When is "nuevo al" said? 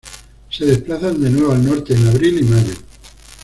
1.29-1.63